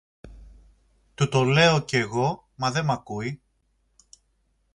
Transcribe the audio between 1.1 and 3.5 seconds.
Του το λέγω κι εγώ μα δε μ' ακούει.